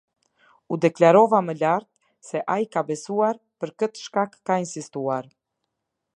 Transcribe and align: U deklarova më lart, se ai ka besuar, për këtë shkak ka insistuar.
U 0.73 0.77
deklarova 0.85 1.41
më 1.49 1.55
lart, 1.59 1.87
se 2.29 2.43
ai 2.55 2.65
ka 2.77 2.85
besuar, 2.89 3.41
për 3.59 3.77
këtë 3.83 4.05
shkak 4.09 4.39
ka 4.49 4.61
insistuar. 4.65 5.31